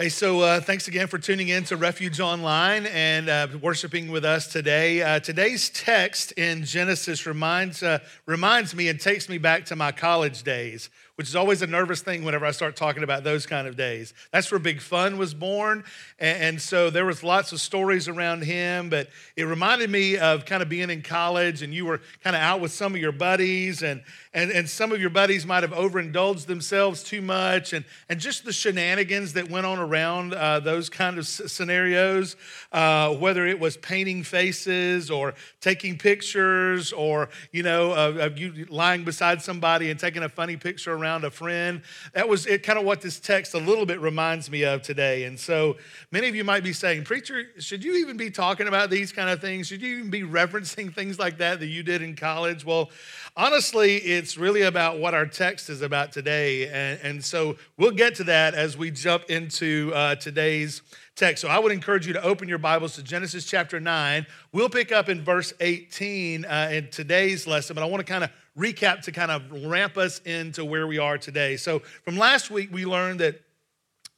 [0.00, 4.24] Hey, so uh, thanks again for tuning in to Refuge Online and uh, worshiping with
[4.24, 5.02] us today.
[5.02, 9.92] Uh, today's text in Genesis reminds, uh, reminds me and takes me back to my
[9.92, 10.88] college days
[11.20, 14.14] which is always a nervous thing whenever I start talking about those kind of days.
[14.30, 15.84] That's where Big Fun was born.
[16.18, 20.62] And, so there was lots of stories around him, but it reminded me of kind
[20.62, 23.82] of being in college and you were kind of out with some of your buddies
[23.82, 28.18] and, and, and some of your buddies might have overindulged themselves too much and, and
[28.18, 32.36] just the shenanigans that went on around uh, those kind of scenarios,
[32.72, 38.66] uh, whether it was painting faces or taking pictures or, you know, of, of you
[38.70, 41.82] lying beside somebody and taking a funny picture around around a friend.
[42.14, 45.24] That was it, kind of what this text a little bit reminds me of today.
[45.24, 45.76] And so
[46.12, 49.28] many of you might be saying, Preacher, should you even be talking about these kind
[49.28, 49.66] of things?
[49.66, 52.64] Should you even be referencing things like that that you did in college?
[52.64, 52.90] Well,
[53.36, 56.68] honestly, it's really about what our text is about today.
[56.68, 60.82] And, and so we'll get to that as we jump into uh, today's
[61.16, 61.42] text.
[61.42, 64.26] So I would encourage you to open your Bibles to Genesis chapter 9.
[64.52, 68.22] We'll pick up in verse 18 uh, in today's lesson, but I want to kind
[68.22, 71.56] of recap to kind of ramp us into where we are today.
[71.56, 73.40] So, from last week, we learned that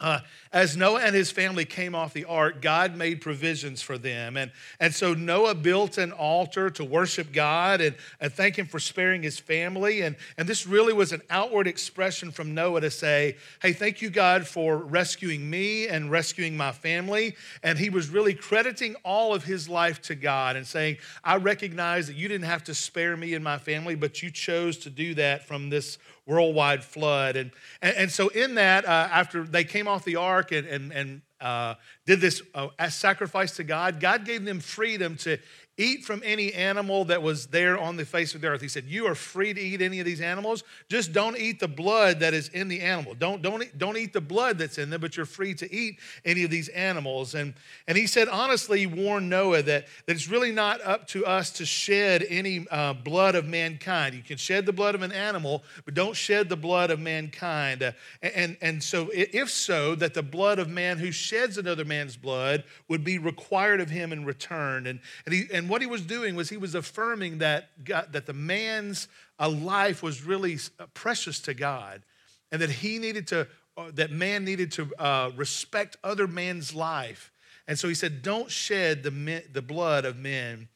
[0.00, 0.20] uh,
[0.52, 4.36] as Noah and his family came off the ark, God made provisions for them.
[4.36, 8.78] And, and so Noah built an altar to worship God and, and thank him for
[8.78, 10.02] sparing his family.
[10.02, 14.10] And, and this really was an outward expression from Noah to say, Hey, thank you,
[14.10, 17.34] God, for rescuing me and rescuing my family.
[17.62, 22.08] And he was really crediting all of his life to God and saying, I recognize
[22.08, 25.14] that you didn't have to spare me and my family, but you chose to do
[25.14, 27.36] that from this worldwide flood.
[27.36, 27.50] And,
[27.80, 31.22] and, and so, in that, uh, after they came off the ark and, and, and
[31.40, 31.74] uh,
[32.06, 35.38] did this uh, sacrifice to God, God gave them freedom to
[35.78, 38.60] eat from any animal that was there on the face of the earth.
[38.60, 40.64] He said, You are free to eat any of these animals.
[40.88, 43.14] Just don't eat the blood that is in the animal.
[43.14, 46.44] Don't, don't, don't eat the blood that's in them, but you're free to eat any
[46.44, 47.34] of these animals.
[47.34, 47.54] And,
[47.86, 51.50] and he said, honestly, he warned Noah that, that it's really not up to us
[51.52, 54.14] to shed any uh, blood of mankind.
[54.14, 57.82] You can shed the blood of an animal, but don't shed the blood of mankind.
[57.82, 62.16] Uh, and, and so, if so, that the blood of man who sheds another man's
[62.16, 64.86] blood would be required of him in return.
[64.86, 68.08] And, and, he, and and what he was doing was he was affirming that, God,
[68.10, 69.06] that the man's
[69.38, 72.02] uh, life was really uh, precious to God
[72.50, 73.46] and that he needed to,
[73.76, 77.30] uh, that man needed to uh, respect other man's life.
[77.68, 80.66] And so he said, Don't shed the, men, the blood of men.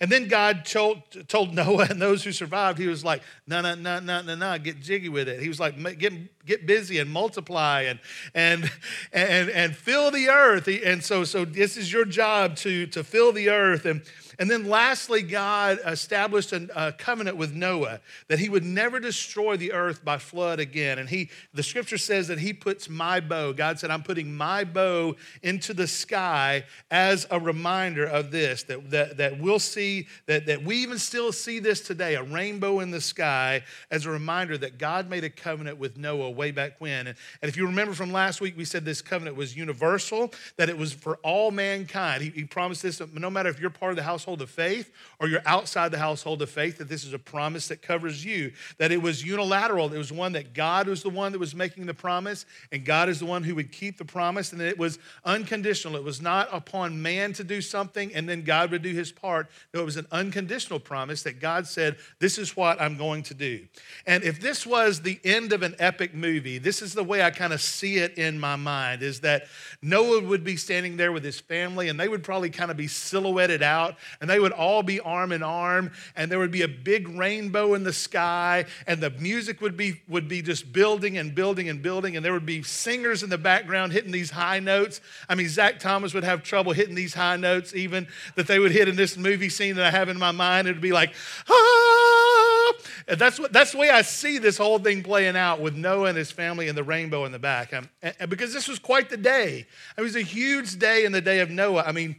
[0.00, 3.74] And then God told, told Noah and those who survived, he was like, no, no,
[3.74, 5.40] no, no, no, no, get jiggy with it.
[5.40, 8.00] He was like, get, get busy and multiply and,
[8.34, 8.70] and,
[9.12, 10.68] and, and fill the earth.
[10.68, 13.84] And so, so this is your job to, to fill the earth.
[13.84, 14.02] And
[14.38, 19.72] and then lastly, God established a covenant with Noah that he would never destroy the
[19.72, 20.98] earth by flood again.
[20.98, 24.64] And he, the scripture says that he puts my bow, God said, I'm putting my
[24.64, 30.46] bow into the sky as a reminder of this, that, that, that we'll see, that,
[30.46, 34.56] that we even still see this today, a rainbow in the sky, as a reminder
[34.58, 37.06] that God made a covenant with Noah way back when.
[37.06, 40.68] And, and if you remember from last week, we said this covenant was universal, that
[40.68, 42.22] it was for all mankind.
[42.22, 44.92] He, he promised this, no matter if you're part of the house household of faith
[45.18, 48.52] or you're outside the household of faith, that this is a promise that covers you.
[48.78, 49.92] That it was unilateral.
[49.92, 53.08] It was one that God was the one that was making the promise, and God
[53.08, 55.96] is the one who would keep the promise, and that it was unconditional.
[55.96, 59.48] It was not upon man to do something and then God would do his part.
[59.74, 63.34] No, it was an unconditional promise that God said, This is what I'm going to
[63.34, 63.66] do.
[64.06, 67.30] And if this was the end of an epic movie, this is the way I
[67.30, 69.46] kind of see it in my mind is that
[69.80, 72.86] Noah would be standing there with his family, and they would probably kind of be
[72.86, 76.68] silhouetted out and they would all be arm in arm, and there would be a
[76.68, 81.34] big rainbow in the sky, and the music would be, would be just building and
[81.34, 85.00] building and building, and there would be singers in the background hitting these high notes.
[85.28, 88.72] I mean, Zach Thomas would have trouble hitting these high notes, even that they would
[88.72, 90.68] hit in this movie scene that I have in my mind.
[90.68, 91.14] It would be like,
[91.48, 92.72] ah!
[93.08, 96.08] And that's, what, that's the way I see this whole thing playing out with Noah
[96.08, 97.72] and his family and the rainbow in the back.
[97.72, 97.88] and
[98.30, 99.66] because this was quite the day.
[99.96, 101.84] It was a huge day in the day of Noah.
[101.86, 102.16] I mean,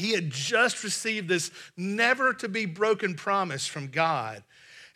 [0.00, 4.42] he had just received this never to be broken promise from God.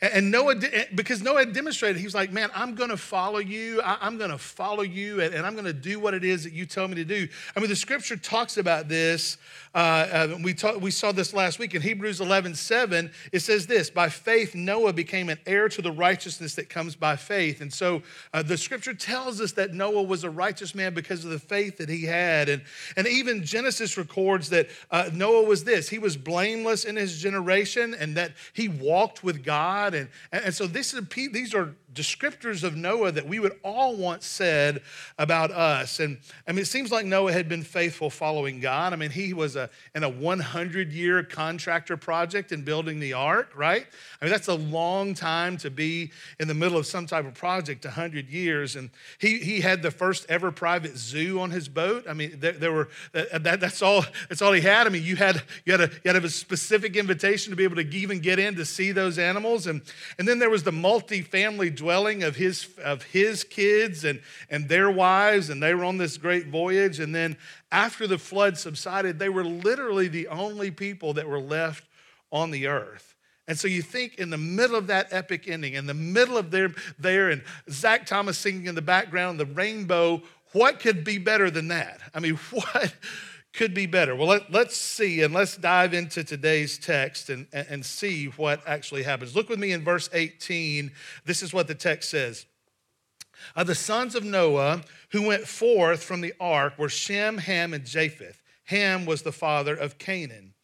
[0.01, 0.57] And Noah,
[0.95, 3.81] because Noah demonstrated, he was like, Man, I'm going to follow you.
[3.83, 6.67] I'm going to follow you, and I'm going to do what it is that you
[6.67, 7.29] tell me to do.
[7.57, 9.39] I mean, the scripture talks about this
[9.75, 13.11] uh, uh, we, talk, we saw this last week in Hebrews 11 7.
[13.33, 17.17] It says this By faith, Noah became an heir to the righteousness that comes by
[17.17, 17.61] faith.
[17.61, 18.03] And so
[18.33, 21.79] uh, the scripture tells us that Noah was a righteous man because of the faith
[21.79, 22.49] that he had.
[22.49, 22.63] And,
[22.97, 27.95] and even Genesis records that uh, Noah was this he was blameless in his generation
[27.99, 29.84] and that he walked with God.
[29.93, 34.23] And, and so this is, these are descriptors of Noah that we would all want
[34.23, 34.83] said
[35.19, 36.01] about us.
[36.01, 38.93] And I mean, it seems like Noah had been faithful following God.
[38.93, 43.53] I mean, he was a, in a 100 year contractor project in building the ark,
[43.55, 43.87] right?
[44.21, 46.11] I mean, that's a long time to be
[46.41, 48.77] in the middle of some type of project, 100 years.
[48.77, 52.07] And he, he had the first ever private zoo on his boat.
[52.09, 54.87] I mean, there, there were, uh, uh, that, that's, all, that's all he had.
[54.87, 57.77] I mean, you had, you, had a, you had a specific invitation to be able
[57.77, 59.67] to even get in to see those animals.
[59.67, 59.83] And,
[60.19, 64.91] and then there was the multi-family dwelling of his, of his kids and, and their
[64.91, 66.99] wives, and they were on this great voyage.
[66.99, 67.37] And then
[67.71, 71.85] after the flood subsided, they were literally the only people that were left
[72.33, 73.15] on the earth.
[73.47, 76.51] And so you think in the middle of that epic ending, in the middle of
[76.51, 80.23] there, there and Zach Thomas singing in the background, the rainbow,
[80.53, 82.01] what could be better than that?
[82.15, 82.95] I mean, what
[83.55, 84.17] could be better.
[84.17, 89.05] Well, let, us see and let's dive into today's text and, and see what actually
[89.05, 89.37] happens.
[89.37, 90.91] Look with me in verse 18.
[91.25, 92.47] This is what the text says.
[93.55, 97.85] Uh, the sons of Noah who went forth from the ark were Shem, Ham, and
[97.85, 98.43] Japheth.
[98.65, 100.55] Ham was the father of Canaan.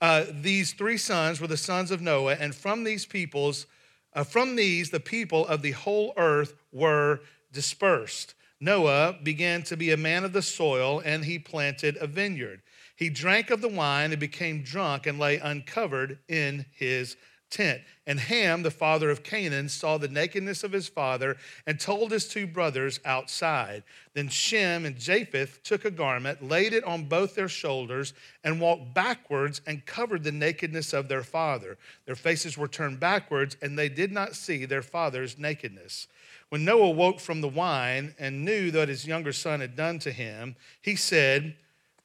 [0.00, 3.66] Uh, these three sons were the sons of Noah, and from these peoples,
[4.14, 7.20] uh, from these, the people of the whole earth were
[7.52, 8.34] dispersed.
[8.60, 12.62] Noah began to be a man of the soil, and he planted a vineyard.
[12.96, 17.16] He drank of the wine and became drunk and lay uncovered in his
[17.50, 17.82] tent.
[18.06, 21.36] And Ham, the father of Canaan, saw the nakedness of his father
[21.66, 23.82] and told his two brothers outside.
[24.14, 28.14] Then Shem and Japheth took a garment, laid it on both their shoulders,
[28.44, 31.78] and walked backwards and covered the nakedness of their father.
[32.06, 36.08] Their faces were turned backwards, and they did not see their father's nakedness.
[36.48, 40.12] When Noah woke from the wine and knew that his younger son had done to
[40.12, 41.56] him, he said,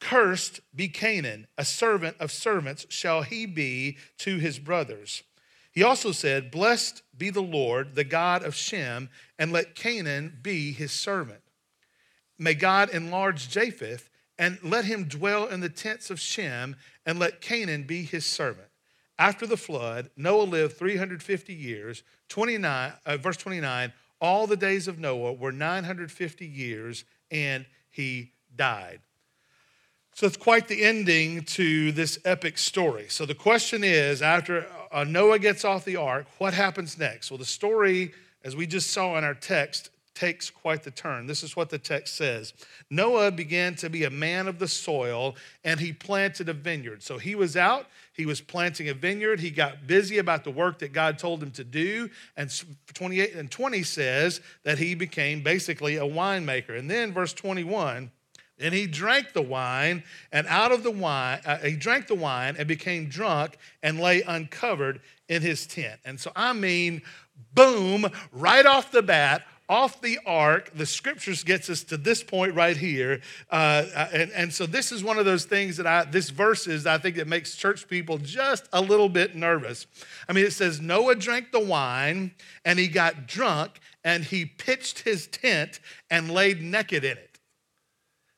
[0.04, 5.24] Cursed be Canaan, a servant of servants shall he be to his brothers.
[5.74, 10.72] He also said, Blessed be the Lord, the God of Shem, and let Canaan be
[10.72, 11.42] his servant.
[12.40, 14.10] May God enlarge Japheth,
[14.40, 16.76] and let him dwell in the tents of Shem,
[17.06, 18.68] and let Canaan be his servant.
[19.20, 22.04] After the flood, Noah lived 350 years.
[22.30, 23.94] 29, uh, verse 29
[24.24, 29.02] all the days of Noah were 950 years, and he died.
[30.16, 33.08] So it's quite the ending to this epic story.
[33.10, 37.32] So the question is after uh, Noah gets off the ark, what happens next?
[37.32, 38.14] Well, the story,
[38.44, 41.26] as we just saw in our text, takes quite the turn.
[41.26, 42.54] This is what the text says
[42.90, 47.02] Noah began to be a man of the soil, and he planted a vineyard.
[47.02, 49.40] So he was out, he was planting a vineyard.
[49.40, 52.10] He got busy about the work that God told him to do.
[52.38, 52.52] And
[52.94, 56.78] 28 and 20 says that he became basically a winemaker.
[56.78, 58.12] And then verse 21
[58.60, 62.56] and he drank the wine, and out of the wine, uh, he drank the wine
[62.58, 66.00] and became drunk and lay uncovered in his tent.
[66.06, 67.02] And so, I mean,
[67.54, 72.54] boom, right off the bat, off the ark, the scriptures gets us to this point
[72.54, 73.22] right here.
[73.50, 76.68] Uh, uh, and, and so this is one of those things that I, this verse
[76.68, 79.88] is, I think, that makes church people just a little bit nervous.
[80.28, 82.32] I mean, it says, Noah drank the wine
[82.66, 85.80] and he got drunk and he pitched his tent
[86.12, 87.33] and laid naked in it.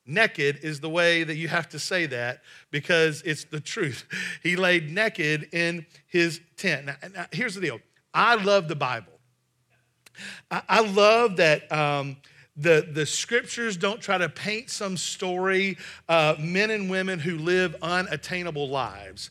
[0.06, 2.42] Naked is the way that you have to say that
[2.72, 4.06] because it's the truth.
[4.44, 6.86] He laid naked in his tent.
[6.86, 7.80] Now, now here's the deal
[8.14, 9.14] I love the Bible.
[10.52, 11.70] I, love that.
[11.72, 12.18] Um,
[12.58, 17.76] the, the scriptures don't try to paint some story, uh, men and women who live
[17.82, 19.30] unattainable lives.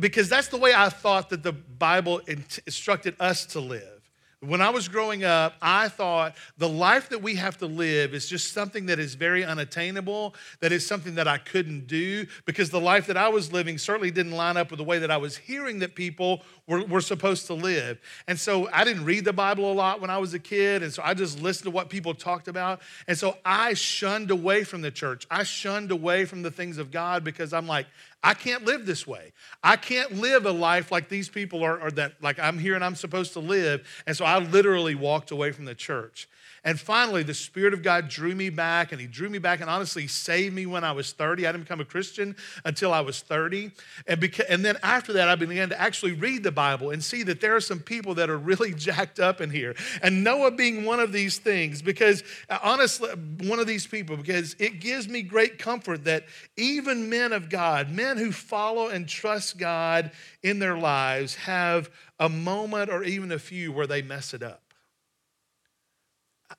[0.00, 3.95] Because that's the way I thought that the Bible instructed us to live.
[4.40, 8.28] When I was growing up, I thought the life that we have to live is
[8.28, 12.80] just something that is very unattainable, that is something that I couldn't do, because the
[12.80, 15.38] life that I was living certainly didn't line up with the way that I was
[15.38, 17.98] hearing that people were, were supposed to live.
[18.28, 20.92] And so I didn't read the Bible a lot when I was a kid, and
[20.92, 22.82] so I just listened to what people talked about.
[23.08, 25.26] And so I shunned away from the church.
[25.30, 27.86] I shunned away from the things of God because I'm like,
[28.26, 29.32] I can't live this way.
[29.62, 32.96] I can't live a life like these people are, that like I'm here and I'm
[32.96, 33.86] supposed to live.
[34.04, 36.28] And so I literally walked away from the church.
[36.66, 39.70] And finally, the Spirit of God drew me back, and He drew me back and
[39.70, 41.46] honestly saved me when I was 30.
[41.46, 43.70] I didn't become a Christian until I was 30.
[44.08, 47.22] And, beca- and then after that, I began to actually read the Bible and see
[47.22, 49.76] that there are some people that are really jacked up in here.
[50.02, 53.10] And Noah being one of these things, because uh, honestly,
[53.44, 56.24] one of these people, because it gives me great comfort that
[56.56, 60.10] even men of God, men who follow and trust God
[60.42, 64.65] in their lives, have a moment or even a few where they mess it up.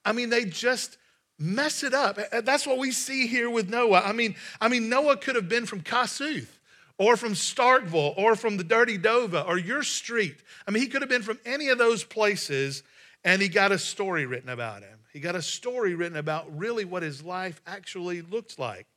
[0.04, 0.98] I mean, they just
[1.40, 2.18] mess it up.
[2.44, 4.02] That's what we see here with Noah.
[4.04, 6.50] I mean, I mean, Noah could have been from Kossuth
[6.98, 10.38] or from Starkville or from the Dirty Dova or your street.
[10.68, 12.84] I mean, he could have been from any of those places.
[13.24, 15.00] and he got a story written about him.
[15.12, 18.88] He got a story written about really what his life actually looked like.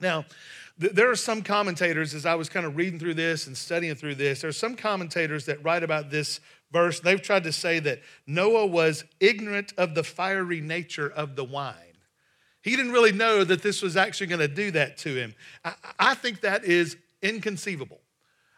[0.00, 0.24] Now,
[0.80, 3.94] th- there are some commentators, as I was kind of reading through this and studying
[3.94, 6.40] through this, there are some commentators that write about this
[6.74, 7.00] verse.
[7.00, 11.76] They've tried to say that Noah was ignorant of the fiery nature of the wine.
[12.62, 15.34] He didn't really know that this was actually going to do that to him.
[15.64, 18.00] I, I think that is inconceivable.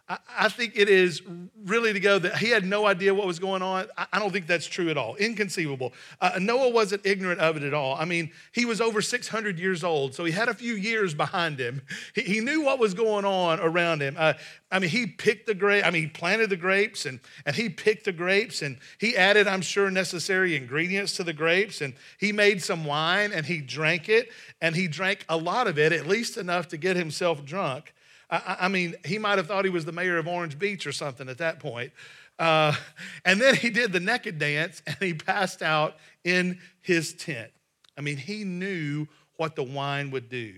[0.08, 1.20] I think it is
[1.64, 3.88] really to go that he had no idea what was going on.
[4.12, 5.16] I don't think that's true at all.
[5.16, 5.92] Inconceivable.
[6.20, 7.96] Uh, Noah wasn't ignorant of it at all.
[7.96, 11.58] I mean, he was over 600 years old, so he had a few years behind
[11.58, 11.82] him.
[12.14, 14.14] He, he knew what was going on around him.
[14.16, 14.34] Uh,
[14.70, 15.84] I mean, he picked the grape.
[15.84, 19.48] I mean, he planted the grapes and, and he picked the grapes and he added,
[19.48, 24.08] I'm sure, necessary ingredients to the grapes and he made some wine and he drank
[24.08, 27.92] it and he drank a lot of it, at least enough to get himself drunk.
[28.30, 30.92] I, I mean, he might have thought he was the mayor of Orange Beach or
[30.92, 31.92] something at that point.
[32.38, 32.74] Uh,
[33.24, 37.50] and then he did the naked dance and he passed out in his tent.
[37.96, 39.06] I mean, he knew
[39.36, 40.54] what the wine would do.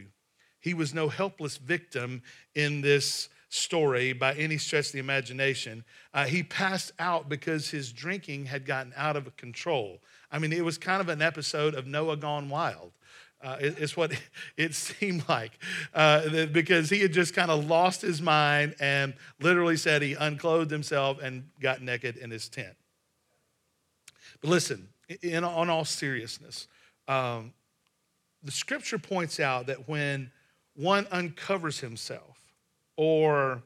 [0.61, 2.23] He was no helpless victim
[2.55, 5.85] in this story by any stretch of the imagination.
[6.13, 10.01] Uh, he passed out because his drinking had gotten out of control.
[10.31, 12.93] I mean, it was kind of an episode of Noah Gone Wild.
[13.42, 14.12] Uh, it's what
[14.57, 15.52] it seemed like
[15.95, 20.71] uh, because he had just kind of lost his mind and literally said he unclothed
[20.71, 22.75] himself and got naked in his tent.
[24.40, 24.88] But listen,
[25.23, 26.68] in, on all seriousness,
[27.07, 27.52] um,
[28.42, 30.30] the scripture points out that when
[30.75, 32.38] one uncovers himself,
[32.97, 33.62] or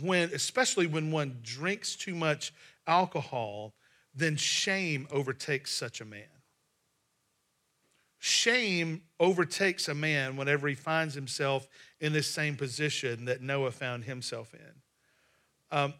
[0.00, 2.52] when, especially when one drinks too much
[2.86, 3.74] alcohol,
[4.14, 6.22] then shame overtakes such a man.
[8.26, 11.68] Shame overtakes a man whenever he finds himself
[12.00, 14.80] in this same position that Noah found himself in.
[15.70, 15.92] Um,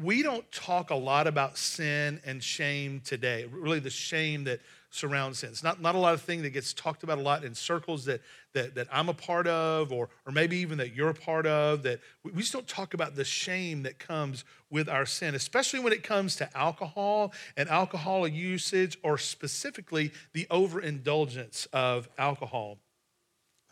[0.00, 5.38] we don't talk a lot about sin and shame today, really, the shame that surrounds
[5.40, 5.50] sin.
[5.50, 8.04] It's not, not a lot of thing that gets talked about a lot in circles
[8.06, 8.20] that,
[8.54, 11.82] that, that I'm a part of, or, or maybe even that you're a part of,
[11.82, 15.92] that we, just don't talk about the shame that comes with our sin, especially when
[15.92, 22.78] it comes to alcohol and alcohol usage, or specifically the overindulgence of alcohol.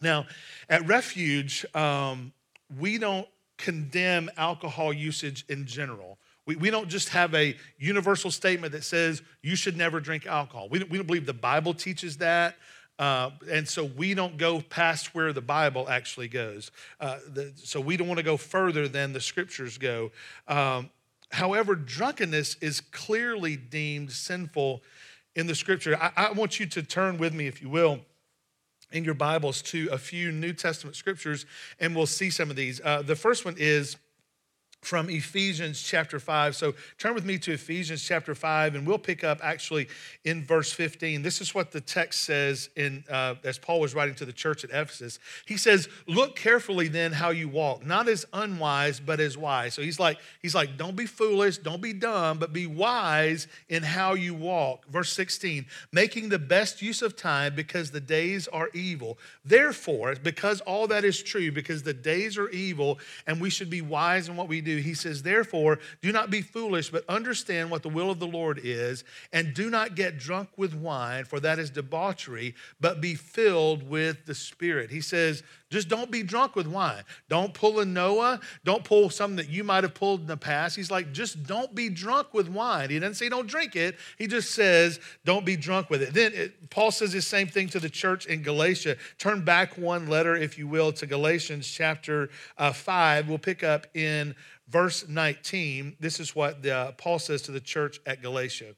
[0.03, 0.27] Now,
[0.69, 2.33] at Refuge, um,
[2.79, 3.29] we don't
[3.61, 6.19] condemn alcohol usage in general.
[6.47, 10.69] We, we don't just have a universal statement that says you should never drink alcohol.
[10.69, 12.57] We don't, we don't believe the Bible teaches that.
[12.99, 16.71] Uh, and so we don't go past where the Bible actually goes.
[16.99, 20.11] Uh, the, so we don't want to go further than the scriptures go.
[20.49, 20.91] Um,
[21.31, 24.83] however, drunkenness is clearly deemed sinful
[25.37, 25.97] in the scripture.
[25.97, 28.01] I, I want you to turn with me, if you will
[28.93, 31.47] in your Bibles to a few New Testament scriptures,
[31.79, 32.81] and we'll see some of these.
[32.85, 33.97] Uh, the first one is
[34.81, 36.57] from Ephesians chapter 5.
[36.57, 39.89] So turn with me to Ephesians chapter 5, and we'll pick up actually
[40.25, 41.23] in verse 15.
[41.23, 44.65] This is what the text says in uh, as Paul was writing to the church
[44.65, 45.19] at Ephesus.
[45.47, 49.75] He says, Look carefully then how you walk, not as unwise, but as wise.
[49.75, 53.83] So he's like, he's like, don't be foolish, don't be dumb, but be wise in
[53.83, 54.87] how you walk.
[54.87, 59.19] Verse 16, making the best use of time because the days are evil.
[59.45, 63.83] Therefore, because all that is true, because the days are evil, and we should be
[63.83, 64.83] wise in what we do do.
[64.83, 68.61] He says, Therefore, do not be foolish, but understand what the will of the Lord
[68.63, 73.89] is, and do not get drunk with wine, for that is debauchery, but be filled
[73.89, 74.91] with the Spirit.
[74.91, 77.05] He says, just don't be drunk with wine.
[77.29, 78.41] Don't pull a Noah.
[78.65, 80.75] Don't pull something that you might have pulled in the past.
[80.75, 82.91] He's like, just don't be drunk with wine.
[82.91, 83.97] He doesn't say don't drink it.
[84.19, 86.13] He just says don't be drunk with it.
[86.13, 88.97] Then it, Paul says the same thing to the church in Galatia.
[89.19, 93.29] Turn back one letter, if you will, to Galatians chapter uh, 5.
[93.29, 94.35] We'll pick up in
[94.69, 95.97] verse 19.
[96.01, 98.75] This is what the, uh, Paul says to the church at Galatia.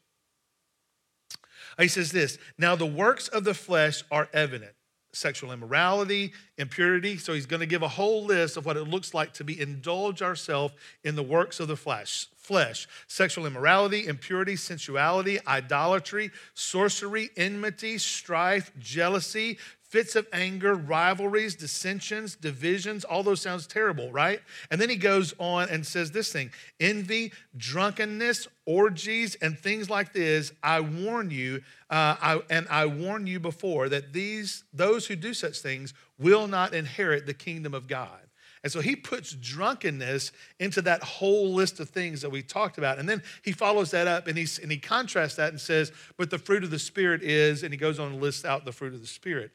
[1.78, 4.75] He says this Now the works of the flesh are evident
[5.12, 7.16] sexual immorality, impurity.
[7.19, 9.61] So he's going to give a whole list of what it looks like to be
[9.61, 12.28] indulge ourselves in the works of the flesh.
[12.37, 19.59] Flesh, sexual immorality, impurity, sensuality, idolatry, sorcery, enmity, strife, jealousy,
[19.92, 24.40] fits of anger, rivalries, dissensions, divisions, all those sounds terrible, right?
[24.70, 30.14] And then he goes on and says this thing envy, drunkenness, orgies, and things like
[30.14, 30.50] this.
[30.62, 35.34] I warn you, uh, I, and I warn you before that these those who do
[35.34, 38.20] such things will not inherit the kingdom of God.
[38.62, 42.99] And so he puts drunkenness into that whole list of things that we talked about.
[42.99, 46.30] And then he follows that up and, he's, and he contrasts that and says, But
[46.30, 48.94] the fruit of the Spirit is, and he goes on to list out the fruit
[48.94, 49.50] of the Spirit.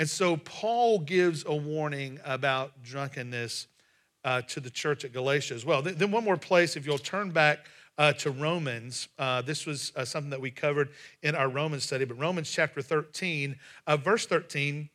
[0.00, 3.66] And so Paul gives a warning about drunkenness
[4.24, 5.82] uh, to the church at Galatia as well.
[5.82, 7.66] Then, one more place, if you'll turn back
[7.98, 9.08] uh, to Romans.
[9.18, 10.88] Uh, this was uh, something that we covered
[11.22, 14.88] in our Romans study, but Romans chapter 13, uh, verse 13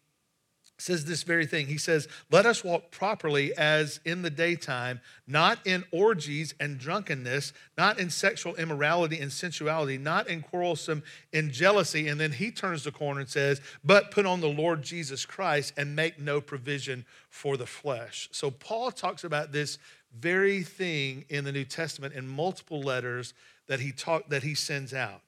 [0.78, 1.68] says this very thing.
[1.68, 7.54] He says, Let us walk properly as in the daytime, not in orgies and drunkenness,
[7.78, 12.08] not in sexual immorality and sensuality, not in quarrelsome in jealousy.
[12.08, 15.74] And then he turns the corner and says, But put on the Lord Jesus Christ
[15.78, 18.28] and make no provision for the flesh.
[18.32, 19.78] So Paul talks about this
[20.18, 23.34] very thing in the New Testament in multiple letters
[23.68, 25.22] that he talk, that he sends out.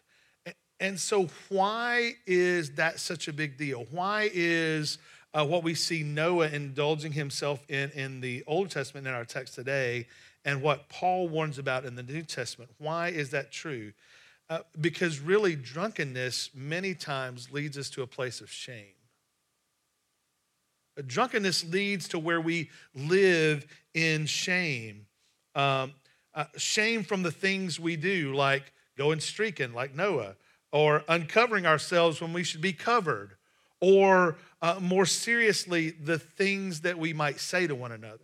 [0.80, 3.88] And so why is that such a big deal?
[3.90, 5.00] Why is
[5.38, 9.54] uh, what we see Noah indulging himself in in the Old Testament in our text
[9.54, 10.08] today
[10.44, 12.72] and what Paul warns about in the New Testament.
[12.80, 13.94] Why is that true?
[14.50, 18.96] Uh, because really, drunkenness many times leads us to a place of shame.
[21.06, 25.06] Drunkenness leads to where we live in shame.
[25.54, 25.94] Um,
[26.34, 30.36] uh, shame from the things we do, like going streaking, like Noah,
[30.72, 33.36] or uncovering ourselves when we should be covered,
[33.82, 38.24] or uh, more seriously, the things that we might say to one another.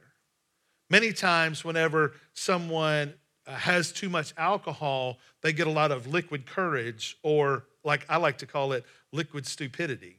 [0.90, 3.14] Many times, whenever someone
[3.46, 8.18] uh, has too much alcohol, they get a lot of liquid courage, or like I
[8.18, 10.18] like to call it, liquid stupidity.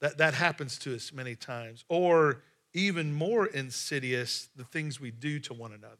[0.00, 1.84] That, that happens to us many times.
[1.88, 5.96] Or even more insidious, the things we do to one another.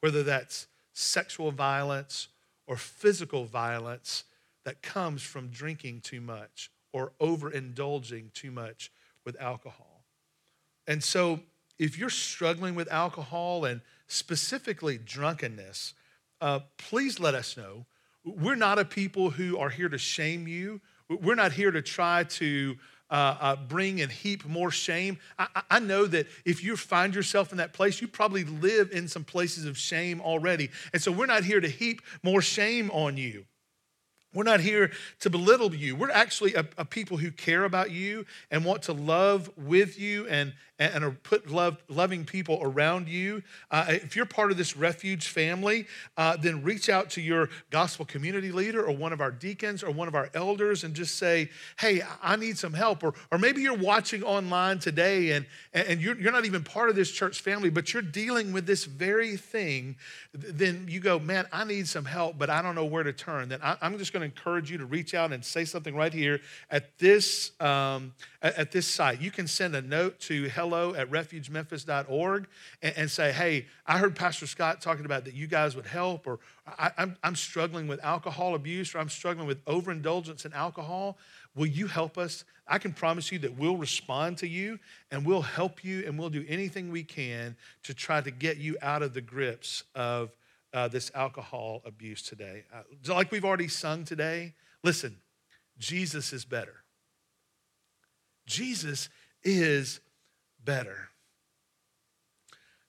[0.00, 2.28] Whether that's sexual violence
[2.66, 4.24] or physical violence
[4.64, 8.90] that comes from drinking too much or overindulging too much
[9.24, 10.04] with alcohol.
[10.86, 11.40] And so,
[11.78, 15.94] if you're struggling with alcohol and specifically drunkenness,
[16.40, 17.86] uh, please let us know.
[18.24, 20.80] We're not a people who are here to shame you.
[21.08, 22.76] We're not here to try to
[23.10, 25.18] uh, uh, bring and heap more shame.
[25.38, 29.08] I, I, know that if you find yourself in that place, you probably live in
[29.08, 30.70] some places of shame already.
[30.92, 33.44] And so we're not here to heap more shame on you.
[34.34, 35.94] We're not here to belittle you.
[35.94, 40.26] We're actually a, a, people who care about you and want to love with you
[40.26, 43.42] and, and, and put love, loving people around you.
[43.70, 48.04] Uh, if you're part of this refuge family, uh, then reach out to your gospel
[48.04, 51.48] community leader or one of our deacons or one of our elders and just say,
[51.78, 53.04] hey, I need some help.
[53.04, 56.96] Or, or maybe you're watching online today and, and you're, you're not even part of
[56.96, 59.96] this church family, but you're dealing with this very thing.
[60.32, 63.48] Then you go, man, I need some help, but I don't know where to turn.
[63.48, 66.12] Then I, I'm just going to encourage you to reach out and say something right
[66.12, 69.20] here at this, um, at this site.
[69.20, 72.46] You can send a note to hello at refugememphis.org
[72.82, 76.26] and, and say, hey, I heard Pastor Scott talking about that you guys would help,
[76.26, 81.18] or I, I'm, I'm struggling with alcohol abuse, or I'm struggling with overindulgence in alcohol.
[81.54, 82.44] Will you help us?
[82.66, 84.78] I can promise you that we'll respond to you
[85.10, 88.76] and we'll help you and we'll do anything we can to try to get you
[88.80, 90.30] out of the grips of
[90.74, 92.64] uh, this alcohol abuse today.
[92.74, 95.16] Uh, like we've already sung today, listen,
[95.78, 96.82] Jesus is better.
[98.46, 99.08] Jesus
[99.42, 100.00] is
[100.62, 101.08] better.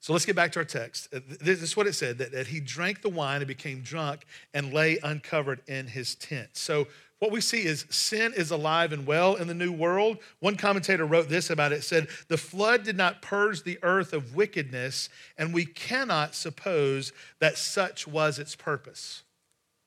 [0.00, 1.08] So let's get back to our text.
[1.12, 4.24] Uh, this is what it said that, that he drank the wine and became drunk
[4.52, 6.50] and lay uncovered in his tent.
[6.52, 6.86] So,
[7.18, 10.18] what we see is sin is alive and well in the new world.
[10.40, 14.34] One commentator wrote this about it said, The flood did not purge the earth of
[14.34, 19.22] wickedness, and we cannot suppose that such was its purpose.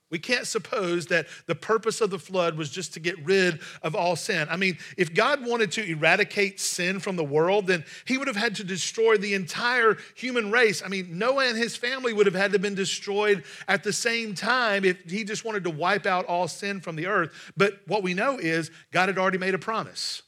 [0.09, 3.95] We can't suppose that the purpose of the flood was just to get rid of
[3.95, 4.47] all sin.
[4.49, 8.35] I mean, if God wanted to eradicate sin from the world, then he would have
[8.35, 10.81] had to destroy the entire human race.
[10.83, 13.93] I mean, Noah and his family would have had to have been destroyed at the
[13.93, 17.31] same time if he just wanted to wipe out all sin from the earth.
[17.55, 20.23] But what we know is God had already made a promise.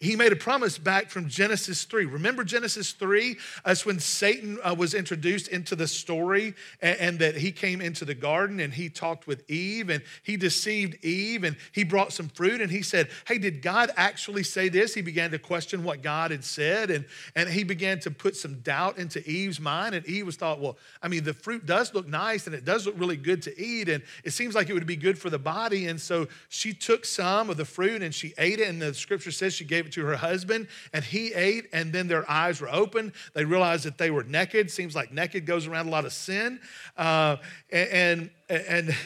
[0.00, 2.06] He made a promise back from Genesis 3.
[2.06, 3.36] Remember Genesis 3?
[3.64, 8.04] That's when Satan uh, was introduced into the story and, and, that he came into
[8.04, 12.28] the garden and he talked with Eve and he deceived Eve and he brought some
[12.28, 14.94] fruit and he said, Hey, did God actually say this?
[14.94, 17.04] He began to question what God had said and,
[17.36, 19.94] and he began to put some doubt into Eve's mind.
[19.94, 22.86] And Eve was thought, Well, I mean, the fruit does look nice and it does
[22.86, 25.38] look really good to eat and it seems like it would be good for the
[25.38, 25.86] body.
[25.86, 28.68] And so she took some of the fruit and she ate it.
[28.68, 32.08] And the scripture says she gave it to her husband, and he ate, and then
[32.08, 33.12] their eyes were open.
[33.34, 34.70] They realized that they were naked.
[34.70, 36.60] Seems like naked goes around a lot of sin.
[36.96, 37.36] Uh,
[37.70, 38.96] and, and,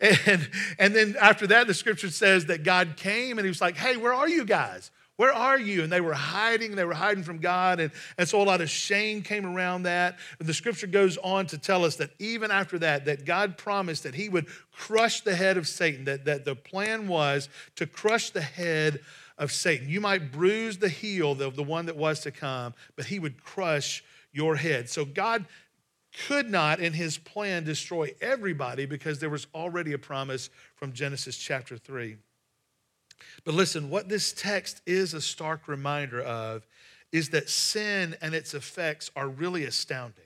[0.00, 3.76] and, and then after that, the scripture says that God came and he was like,
[3.76, 4.90] hey, where are you guys?
[5.16, 5.82] Where are you?
[5.82, 7.80] And they were hiding, they were hiding from God.
[7.80, 10.18] And, and so a lot of shame came around that.
[10.38, 14.14] the scripture goes on to tell us that even after that, that God promised that
[14.14, 18.42] he would crush the head of Satan, that, that the plan was to crush the
[18.42, 19.00] head
[19.38, 19.88] of Satan.
[19.88, 23.42] You might bruise the heel of the one that was to come, but he would
[23.42, 24.88] crush your head.
[24.88, 25.46] So God
[26.26, 31.36] could not, in his plan, destroy everybody because there was already a promise from Genesis
[31.36, 32.16] chapter 3.
[33.44, 36.66] But listen, what this text is a stark reminder of
[37.12, 40.24] is that sin and its effects are really astounding.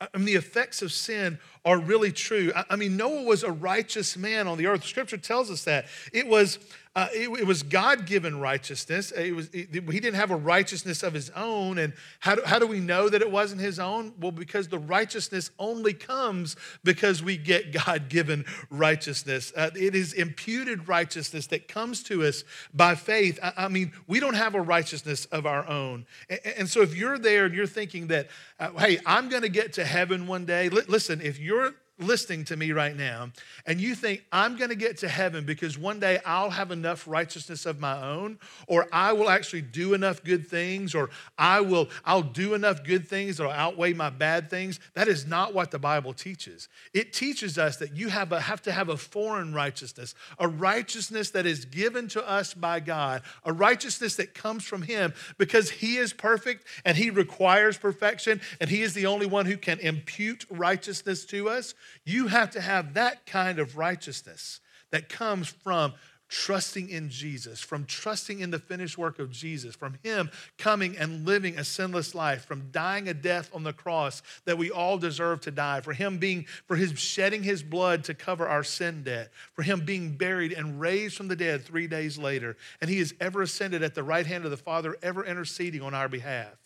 [0.00, 2.52] I mean, the effects of sin are really true.
[2.70, 4.84] I mean, Noah was a righteous man on the earth.
[4.84, 5.86] Scripture tells us that.
[6.12, 6.60] It was
[6.96, 9.12] uh, it, it, was God given righteousness.
[9.12, 11.76] It was, it, he didn't have a righteousness of his own.
[11.76, 14.14] And how do, how do we know that it wasn't his own?
[14.18, 19.52] Well, because the righteousness only comes because we get God given righteousness.
[19.54, 23.38] Uh, it is imputed righteousness that comes to us by faith.
[23.42, 26.06] I, I, mean, we don't have a righteousness of our own.
[26.30, 29.50] And, and so if you're there and you're thinking that, uh, hey, I'm going to
[29.50, 33.30] get to heaven one day, li- listen, if you're you're listening to me right now
[33.64, 37.08] and you think I'm going to get to heaven because one day I'll have enough
[37.08, 41.88] righteousness of my own or I will actually do enough good things or I will
[42.04, 45.78] I'll do enough good things that'll outweigh my bad things that is not what the
[45.78, 46.68] Bible teaches.
[46.92, 51.30] It teaches us that you have, a, have to have a foreign righteousness, a righteousness
[51.30, 55.96] that is given to us by God, a righteousness that comes from him because he
[55.96, 60.44] is perfect and he requires perfection and he is the only one who can impute
[60.50, 61.74] righteousness to us.
[62.04, 65.94] You have to have that kind of righteousness that comes from
[66.28, 71.24] trusting in Jesus, from trusting in the finished work of Jesus, from Him coming and
[71.24, 75.40] living a sinless life, from dying a death on the cross that we all deserve
[75.42, 79.30] to die, for Him being, for His shedding His blood to cover our sin debt,
[79.54, 83.14] for Him being buried and raised from the dead three days later, and He is
[83.20, 86.56] ever ascended at the right hand of the Father, ever interceding on our behalf.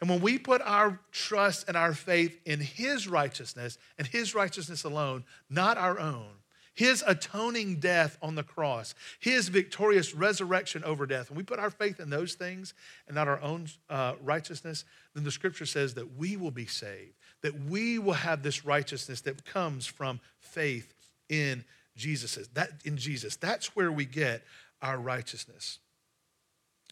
[0.00, 4.84] And when we put our trust and our faith in His righteousness and His righteousness
[4.84, 6.30] alone, not our own,
[6.74, 11.70] His atoning death on the cross, His victorious resurrection over death, when we put our
[11.70, 12.74] faith in those things
[13.06, 17.14] and not our own uh, righteousness, then the scripture says that we will be saved,
[17.42, 20.94] that we will have this righteousness that comes from faith
[21.28, 21.64] in
[21.96, 22.48] Jesus.
[22.54, 23.36] That in Jesus.
[23.36, 24.42] That's where we get
[24.82, 25.78] our righteousness.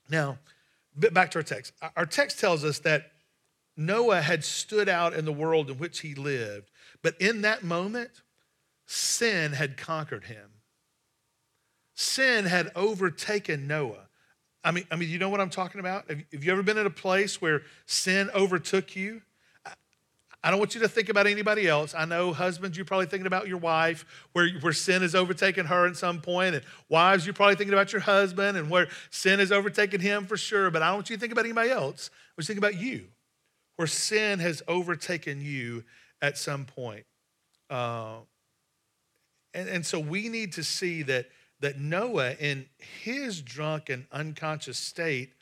[0.09, 0.39] Now,
[0.95, 1.73] back to our text.
[1.97, 3.13] Our text tells us that
[3.77, 6.71] Noah had stood out in the world in which he lived,
[7.03, 8.11] but in that moment,
[8.87, 10.51] sin had conquered him.
[11.95, 14.09] Sin had overtaken Noah.
[14.65, 16.09] I mean, I mean, you know what I'm talking about?
[16.09, 19.23] Have, you ever been in a place where sin overtook you?
[20.45, 21.95] I don't want you to think about anybody else.
[21.97, 25.87] I know husbands, you're probably thinking about your wife, where, where sin has overtaken her
[25.87, 29.53] at some point, and wives, you're probably thinking about your husband and where sin has
[29.53, 30.71] overtaken him for sure.
[30.71, 32.11] But I don't want you to think about anybody else.
[32.13, 33.07] I want to think about you,
[33.77, 35.85] where sin has overtaken you
[36.21, 37.07] at some point.
[37.71, 38.17] Uh,
[39.55, 41.27] and, and so we need to see that,
[41.61, 42.67] that Noah, in
[43.03, 45.35] his drunk and unconscious state,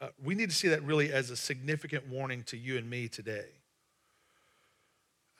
[0.00, 3.06] uh, we need to see that really as a significant warning to you and me
[3.06, 3.46] today.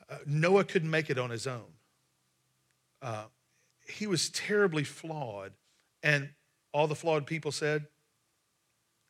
[0.09, 1.73] Uh, Noah couldn't make it on his own.
[3.03, 3.25] Uh,
[3.87, 5.53] he was terribly flawed.
[6.03, 6.31] And
[6.73, 7.87] all the flawed people said,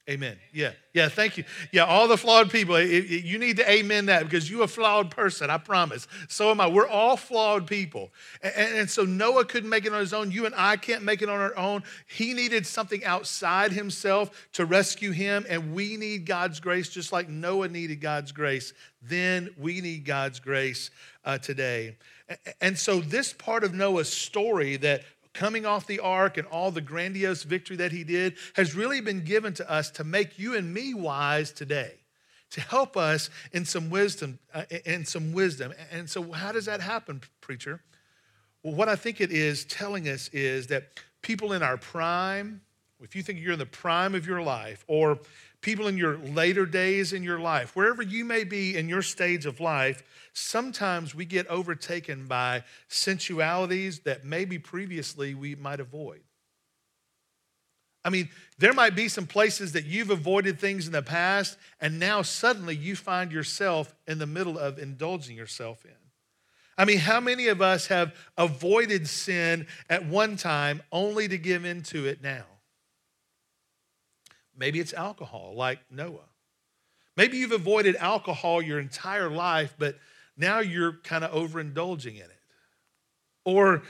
[0.08, 0.36] Amen.
[0.52, 1.44] Yeah, yeah, thank you.
[1.72, 4.68] Yeah, all the flawed people, it, it, you need to amen that because you're a
[4.68, 6.06] flawed person, I promise.
[6.28, 6.66] So am I.
[6.66, 8.12] We're all flawed people.
[8.42, 10.30] And, and, so Noah couldn't make it on his own.
[10.30, 11.84] You and I can't make it on our own.
[12.06, 17.30] He needed something outside himself to rescue him, and we need God's grace just like
[17.30, 18.74] Noah needed God's grace.
[19.00, 20.90] Then we need God's grace
[21.24, 21.96] uh, today.
[22.60, 25.02] And so, this part of Noah's story that
[25.34, 29.24] coming off the ark and all the grandiose victory that he did has really been
[29.24, 31.94] given to us to make you and me wise today
[32.50, 35.74] to help us in some wisdom uh, in some wisdom.
[35.90, 37.80] And so how does that happen preacher?
[38.62, 40.84] Well what i think it is telling us is that
[41.20, 42.62] people in our prime
[43.00, 45.18] if you think you're in the prime of your life or
[45.64, 49.46] people in your later days in your life wherever you may be in your stage
[49.46, 50.02] of life
[50.34, 56.20] sometimes we get overtaken by sensualities that maybe previously we might avoid.
[58.04, 61.98] I mean, there might be some places that you've avoided things in the past, and
[61.98, 65.92] now suddenly you find yourself in the middle of indulging yourself in.
[66.76, 71.64] I mean, how many of us have avoided sin at one time only to give
[71.64, 72.44] into it now?
[74.56, 76.28] Maybe it's alcohol, like Noah.
[77.16, 79.96] Maybe you've avoided alcohol your entire life, but
[80.36, 82.40] now you're kind of overindulging in it.
[83.44, 83.82] Or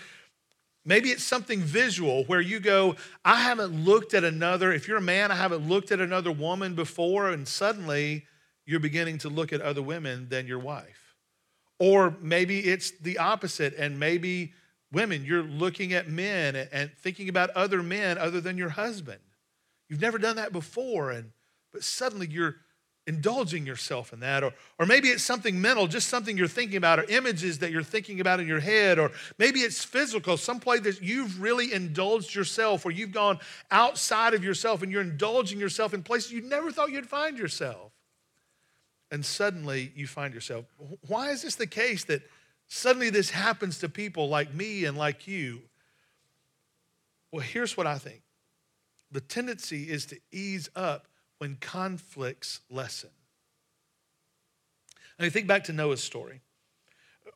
[0.84, 5.02] maybe it's something visual where you go, I haven't looked at another, if you're a
[5.02, 8.26] man, I haven't looked at another woman before, and suddenly
[8.66, 11.16] you're beginning to look at other women than your wife.
[11.78, 14.52] Or maybe it's the opposite, and maybe
[14.92, 19.20] women, you're looking at men and thinking about other men other than your husband.
[19.88, 21.30] You've never done that before, and
[21.72, 22.56] but suddenly you're
[23.06, 24.42] indulging yourself in that.
[24.42, 27.82] Or, or maybe it's something mental, just something you're thinking about, or images that you're
[27.82, 28.98] thinking about in your head.
[28.98, 33.38] Or maybe it's physical, some place that you've really indulged yourself, or you've gone
[33.70, 37.92] outside of yourself and you're indulging yourself in places you never thought you'd find yourself.
[39.10, 40.64] And suddenly you find yourself.
[41.06, 42.22] Why is this the case that
[42.66, 45.62] suddenly this happens to people like me and like you?
[47.30, 48.22] Well, here's what I think
[49.14, 51.06] the tendency is to ease up
[51.38, 53.10] when conflicts lessen.
[55.18, 56.40] I mean, think back to Noah's story.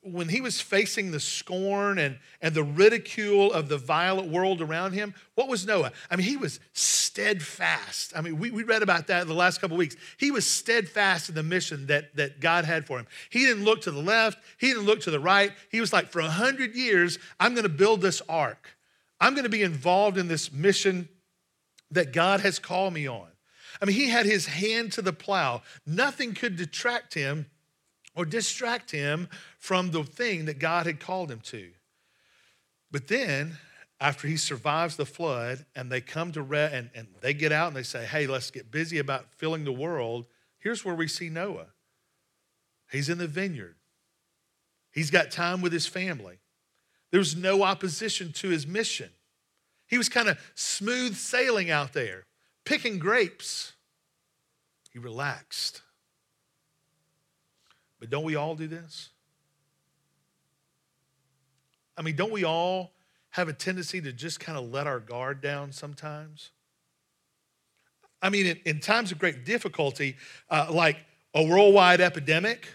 [0.02, 4.92] When he was facing the scorn and, and the ridicule of the violent world around
[4.92, 5.92] him, what was Noah?
[6.10, 8.12] I mean, he was steadfast.
[8.16, 9.94] I mean, we, we read about that in the last couple weeks.
[10.16, 13.06] He was steadfast in the mission that, that God had for him.
[13.30, 15.52] He didn't look to the left, he didn't look to the right.
[15.70, 18.76] He was like, for a hundred years, I'm going to build this ark.
[19.20, 21.08] I'm going to be involved in this mission
[21.90, 23.28] that God has called me on.
[23.80, 25.62] I mean, he had his hand to the plow.
[25.86, 27.46] Nothing could detract him
[28.14, 31.70] or distract him from the thing that God had called him to.
[32.90, 33.58] But then,
[34.00, 37.68] after he survives the flood and they come to re- and, and they get out
[37.68, 40.26] and they say, hey, let's get busy about filling the world,
[40.58, 41.66] here's where we see Noah.
[42.90, 43.76] He's in the vineyard.
[44.92, 46.38] He's got time with his family.
[47.10, 49.10] There's no opposition to his mission.
[49.88, 52.24] He was kind of smooth sailing out there
[52.64, 53.72] picking grapes.
[54.92, 55.82] He relaxed.
[57.98, 59.08] But don't we all do this?
[61.96, 62.92] I mean, don't we all
[63.30, 66.50] have a tendency to just kind of let our guard down sometimes?
[68.22, 70.16] I mean, in, in times of great difficulty,
[70.50, 70.98] uh, like
[71.34, 72.68] a worldwide epidemic,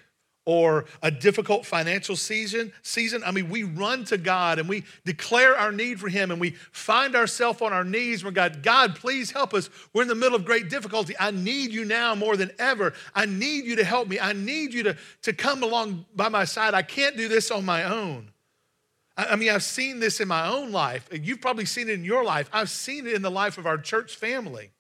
[0.46, 5.56] or a difficult financial season season i mean we run to god and we declare
[5.56, 9.32] our need for him and we find ourselves on our knees where god god please
[9.32, 9.70] help us.
[9.92, 11.14] We're in the middle of great difficulty.
[11.20, 12.94] I need you now more than ever.
[13.14, 14.20] I need you to help me.
[14.20, 16.74] I need you to, to come along by my side.
[16.74, 18.30] I can't do this on my own.
[19.18, 21.10] I, I mean i've seen this in my own life.
[21.12, 22.50] You've probably seen it in your life.
[22.54, 24.72] I've seen it in the life of our church family.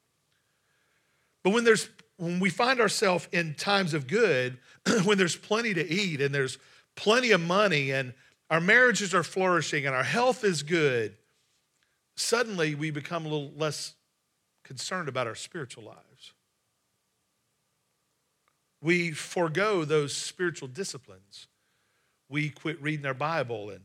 [1.44, 4.58] But when there's when we find ourselves in times of good
[5.04, 6.58] when there's plenty to eat and there's
[6.96, 8.14] plenty of money and
[8.50, 11.16] our marriages are flourishing and our health is good,
[12.16, 13.94] suddenly we become a little less
[14.64, 16.34] concerned about our spiritual lives.
[18.82, 21.48] We forego those spiritual disciplines.
[22.30, 23.82] We quit reading our Bible and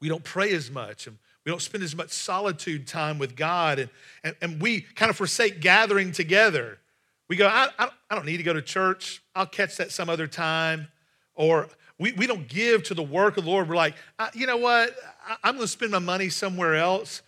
[0.00, 3.80] we don't pray as much and we don't spend as much solitude time with God
[3.80, 3.90] and,
[4.22, 6.78] and, and we kind of forsake gathering together
[7.28, 9.22] we go, I, I, don't need to go to church.
[9.34, 10.88] I'll catch that some other time.
[11.34, 13.68] Or we, we don't give to the work of the Lord.
[13.68, 13.94] We're like,
[14.34, 14.94] you know what?
[15.26, 17.22] I, am going to spend my money somewhere else.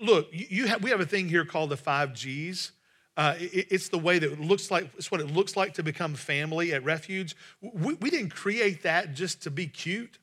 [0.00, 2.72] Look, you have, we have a thing here called the five G's.
[3.16, 5.82] Uh, it, it's the way that it looks like, it's what it looks like to
[5.82, 7.36] become family at Refuge.
[7.60, 10.18] We, we didn't create that just to be cute.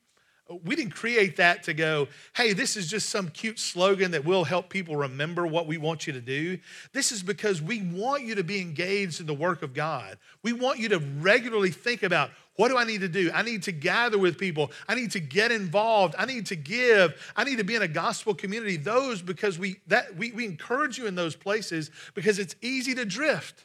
[0.64, 4.44] We didn't create that to go, hey, this is just some cute slogan that will
[4.44, 6.58] help people remember what we want you to do.
[6.92, 10.18] This is because we want you to be engaged in the work of God.
[10.42, 13.30] We want you to regularly think about what do I need to do?
[13.32, 14.70] I need to gather with people.
[14.86, 16.14] I need to get involved.
[16.18, 17.32] I need to give.
[17.34, 18.76] I need to be in a gospel community.
[18.76, 23.06] Those because we that we, we encourage you in those places because it's easy to
[23.06, 23.64] drift.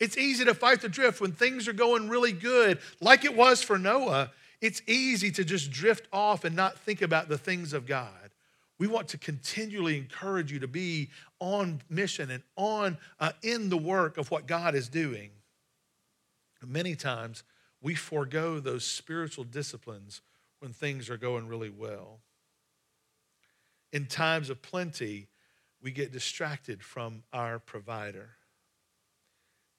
[0.00, 3.62] It's easy to fight the drift when things are going really good, like it was
[3.62, 4.30] for Noah.
[4.60, 8.30] It's easy to just drift off and not think about the things of God.
[8.78, 13.76] We want to continually encourage you to be on mission and on uh, in the
[13.76, 15.30] work of what God is doing.
[16.64, 17.44] Many times
[17.80, 20.20] we forego those spiritual disciplines
[20.60, 22.18] when things are going really well.
[23.92, 25.28] In times of plenty,
[25.80, 28.30] we get distracted from our provider.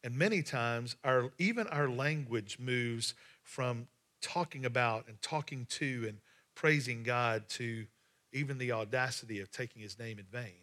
[0.03, 3.13] And many times, our, even our language moves
[3.43, 3.87] from
[4.21, 6.17] talking about and talking to and
[6.55, 7.85] praising God to
[8.31, 10.53] even the audacity of taking his name in vain.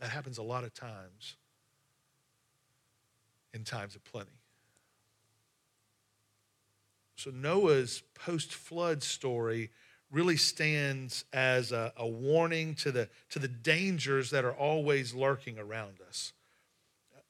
[0.00, 1.36] That happens a lot of times
[3.54, 4.30] in times of plenty.
[7.16, 9.70] So Noah's post flood story
[10.12, 15.58] really stands as a, a, warning to the, to the dangers that are always lurking
[15.58, 16.32] around us,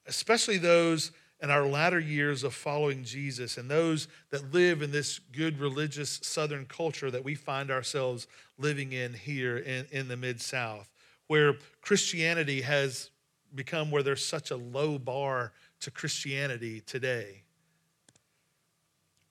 [0.05, 5.19] especially those in our latter years of following Jesus and those that live in this
[5.19, 10.41] good religious Southern culture that we find ourselves living in here in, in the Mid
[10.41, 10.89] South,
[11.27, 13.11] where Christianity has
[13.53, 17.43] become where there's such a low bar to Christianity today.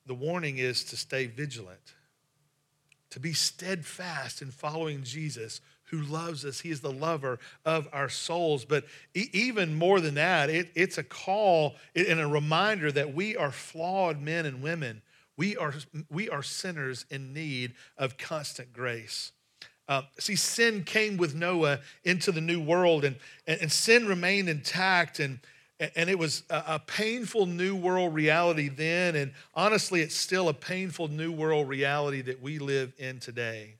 [0.05, 1.93] The warning is to stay vigilant,
[3.09, 6.59] to be steadfast in following Jesus, who loves us.
[6.59, 8.65] He is the lover of our souls.
[8.65, 13.51] But even more than that, it, it's a call and a reminder that we are
[13.51, 15.01] flawed men and women.
[15.37, 15.73] We are,
[16.09, 19.31] we are sinners in need of constant grace.
[19.87, 24.49] Uh, see, sin came with Noah into the new world, and, and, and sin remained
[24.49, 25.21] intact.
[25.21, 25.39] And,
[25.95, 29.15] and it was a, a painful new world reality then.
[29.15, 33.75] And honestly, it's still a painful new world reality that we live in today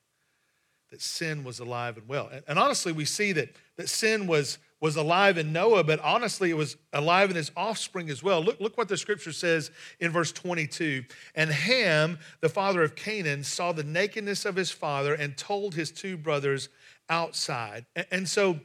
[0.91, 2.29] that sin was alive and well.
[2.31, 6.49] And, and honestly, we see that, that sin was, was alive in Noah, but honestly,
[6.49, 8.41] it was alive in his offspring as well.
[8.41, 11.03] Look, look what the scripture says in verse 22.
[11.35, 15.91] And Ham, the father of Canaan, saw the nakedness of his father and told his
[15.91, 16.69] two brothers
[17.09, 17.85] outside.
[17.95, 18.59] And, and so,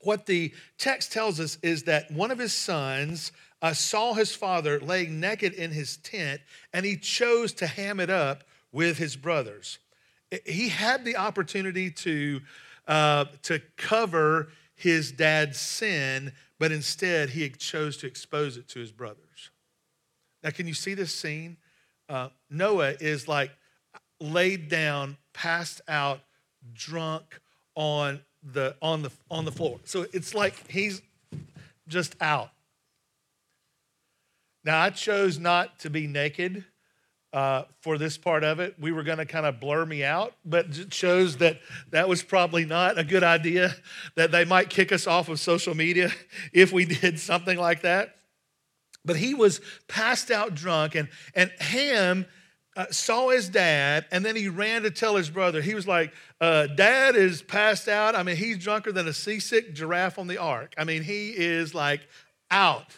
[0.00, 4.78] what the text tells us is that one of his sons uh, saw his father
[4.78, 6.42] laying naked in his tent,
[6.74, 9.78] and he chose to ham it up with his brothers
[10.44, 12.40] he had the opportunity to,
[12.86, 18.92] uh, to cover his dad's sin, but instead he chose to expose it to his
[18.92, 19.50] brothers.
[20.42, 21.56] Now, can you see this scene?
[22.08, 23.50] Uh, Noah is like
[24.20, 26.20] laid down, passed out,
[26.74, 27.40] drunk
[27.74, 29.80] on the on the on the floor.
[29.84, 31.00] So it's like he's
[31.88, 32.50] just out.
[34.64, 36.64] Now I chose not to be naked
[37.34, 38.76] uh, for this part of it.
[38.78, 41.58] We were going to kind of blur me out, but it shows that
[41.90, 43.74] that was probably not a good idea,
[44.14, 46.12] that they might kick us off of social media
[46.52, 48.14] if we did something like that.
[49.04, 52.24] But he was passed out drunk, and, and Ham
[52.76, 55.60] uh, saw his dad, and then he ran to tell his brother.
[55.60, 58.14] He was like, uh, Dad is passed out.
[58.14, 60.72] I mean, he's drunker than a seasick giraffe on the ark.
[60.78, 62.00] I mean, he is like
[62.52, 62.96] out.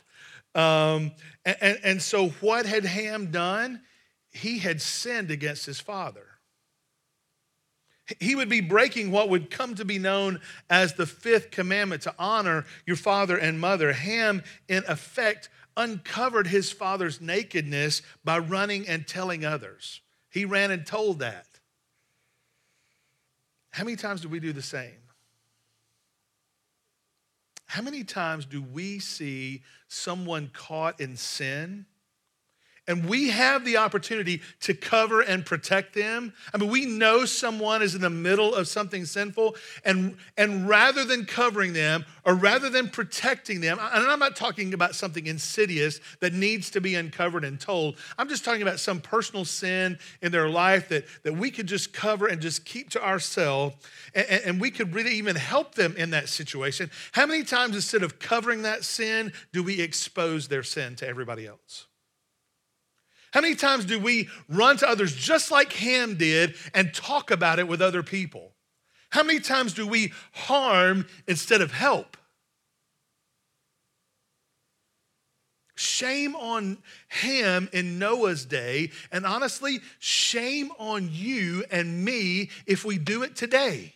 [0.54, 1.12] Um,
[1.46, 3.80] and, and, and so, what had Ham done?
[4.36, 6.26] He had sinned against his father.
[8.20, 12.14] He would be breaking what would come to be known as the fifth commandment to
[12.18, 13.92] honor your father and mother.
[13.92, 20.00] Ham, in effect, uncovered his father's nakedness by running and telling others.
[20.30, 21.46] He ran and told that.
[23.70, 24.92] How many times do we do the same?
[27.66, 31.86] How many times do we see someone caught in sin?
[32.88, 36.32] And we have the opportunity to cover and protect them.
[36.54, 41.04] I mean, we know someone is in the middle of something sinful, and, and rather
[41.04, 46.00] than covering them or rather than protecting them, and I'm not talking about something insidious
[46.20, 50.32] that needs to be uncovered and told, I'm just talking about some personal sin in
[50.32, 53.76] their life that, that we could just cover and just keep to ourselves,
[54.14, 56.90] and, and we could really even help them in that situation.
[57.12, 61.46] How many times instead of covering that sin, do we expose their sin to everybody
[61.46, 61.86] else?
[63.36, 67.58] How many times do we run to others just like Ham did and talk about
[67.58, 68.54] it with other people?
[69.10, 72.16] How many times do we harm instead of help?
[75.74, 82.96] Shame on Ham in Noah's day, and honestly, shame on you and me if we
[82.96, 83.92] do it today.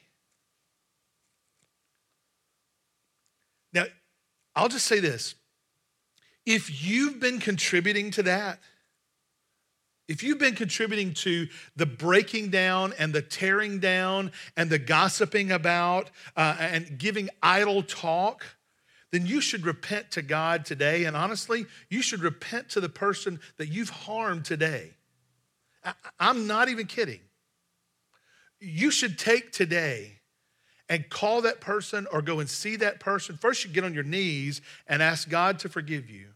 [3.72, 3.84] Now,
[4.54, 5.34] I'll just say this
[6.44, 8.58] if you've been contributing to that,
[10.10, 11.46] if you've been contributing to
[11.76, 17.84] the breaking down and the tearing down and the gossiping about uh, and giving idle
[17.84, 18.44] talk,
[19.12, 21.04] then you should repent to God today.
[21.04, 24.90] And honestly, you should repent to the person that you've harmed today.
[25.84, 27.20] I, I'm not even kidding.
[28.58, 30.18] You should take today
[30.88, 33.36] and call that person or go and see that person.
[33.36, 36.30] First, you get on your knees and ask God to forgive you.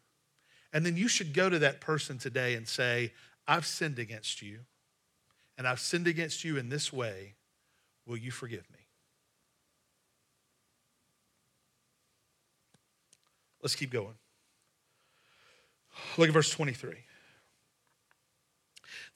[0.73, 3.13] And then you should go to that person today and say,
[3.47, 4.61] I've sinned against you,
[5.59, 7.35] and I've sinned against you in this way.
[8.07, 8.79] Will you forgive me?
[13.63, 14.15] Let's keep going.
[16.19, 16.97] Look at verse 23.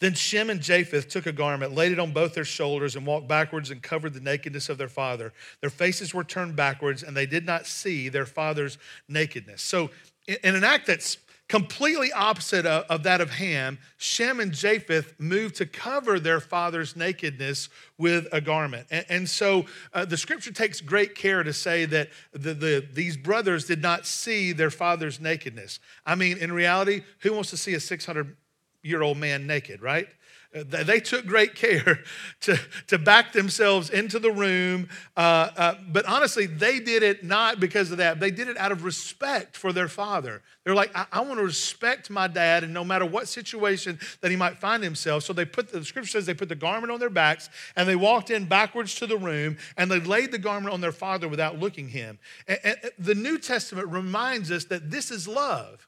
[0.00, 3.26] Then Shem and Japheth took a garment, laid it on both their shoulders, and walked
[3.26, 5.32] backwards and covered the nakedness of their father.
[5.60, 9.60] Their faces were turned backwards, and they did not see their father's nakedness.
[9.60, 9.90] So,
[10.26, 15.56] in an act that's completely opposite of, of, that of Ham, Shem and Japheth moved
[15.56, 18.86] to cover their father's nakedness with a garment.
[18.90, 23.16] And, and so uh, the scripture takes great care to say that the, the, these
[23.16, 25.80] brothers did not see their father's nakedness.
[26.04, 28.36] I mean, in reality, who wants to see a 600
[28.82, 30.08] year old man naked, right?
[30.54, 32.02] Uh, they took great care
[32.40, 34.88] to, to back themselves into the room.
[35.14, 38.18] Uh, uh, but honestly, they did it not because of that.
[38.18, 40.42] They did it out of respect for their father.
[40.64, 44.30] They're like, I, I want to respect my dad, and no matter what situation that
[44.30, 45.24] he might find himself.
[45.24, 47.96] So they put, the scripture says they put the garment on their backs, and they
[47.96, 51.58] walked in backwards to the room, and they laid the garment on their father without
[51.58, 52.18] looking him.
[52.46, 55.86] and, and the New Testament reminds us that this is love.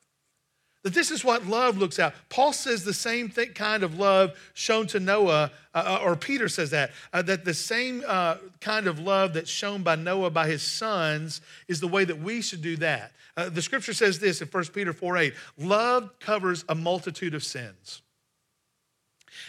[0.82, 2.14] That this is what love looks at.
[2.30, 6.48] Paul says the same th- kind of love shown to Noah, uh, uh, or Peter
[6.48, 10.46] says that, uh, that the same uh, kind of love that's shown by Noah by
[10.46, 13.12] his sons is the way that we should do that.
[13.36, 17.44] Uh, the scripture says this in 1 Peter 4 8 love covers a multitude of
[17.44, 18.00] sins.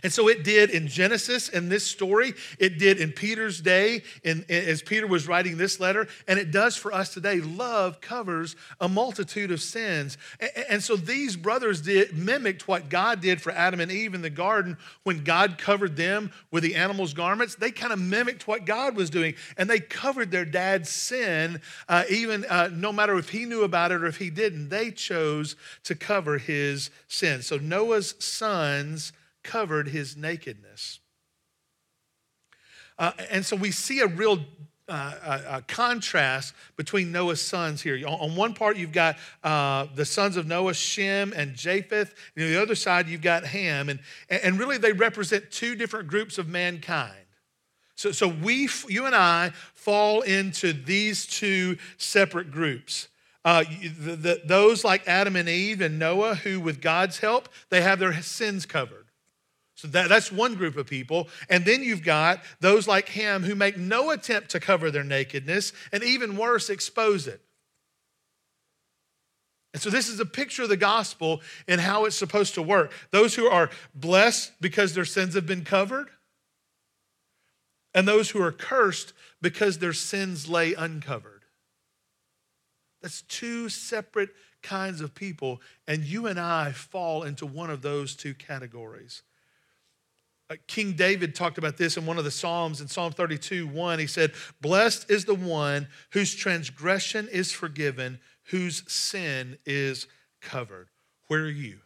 [0.04, 2.34] And so it did in Genesis in this story.
[2.58, 6.08] It did in Peter's day in, as Peter was writing this letter.
[6.28, 7.40] And it does for us today.
[7.40, 10.18] Love covers a multitude of sins.
[10.40, 14.22] And, and so these brothers did mimicked what God did for Adam and Eve in
[14.22, 17.56] the garden when God covered them with the animal's garments.
[17.56, 19.36] They kind of mimicked what God was doing.
[19.58, 23.92] And they covered their dad's sin, uh, even uh, no matter if he knew about
[23.92, 24.70] it or if he didn't.
[24.70, 27.42] They chose to cover his sin.
[27.42, 31.00] So Noah's sons covered his nakedness.
[32.98, 34.40] Uh, and so we see a real
[34.92, 38.06] uh, a, a, contrast between Noah's sons here.
[38.06, 42.14] On, one part, you've got uh, the sons of Noah, Shem and Japheth.
[42.36, 43.88] And on the other side, you've got Ham.
[43.88, 47.16] And, and really, they represent two different groups of mankind.
[47.96, 53.08] So, so we, you and I, fall into these two separate groups.
[53.46, 53.64] Uh,
[54.00, 58.00] the, the, those like Adam and Eve and Noah, who with God's help, they have
[58.00, 59.01] their sins covered.
[59.82, 61.28] So that, that's one group of people.
[61.50, 65.74] And then you've got those like him who make no attempt to cover their nakedness
[65.92, 67.42] and even worse, expose it.
[69.74, 72.92] And so this is a picture of the gospel and how it's supposed to work.
[73.10, 76.10] Those who are blessed because their sins have been covered,
[77.96, 81.42] and those who are cursed because their sins lay uncovered.
[83.02, 84.30] That's two separate
[84.62, 89.24] kinds of people, and you and I fall into one of those two categories.
[90.52, 94.00] Uh, King David talked about this in one of the Psalms in Psalm 32 1.
[94.00, 100.08] He said, Blessed is the one whose transgression is forgiven, whose sin is
[100.42, 100.90] covered.
[101.28, 101.80] Where are you?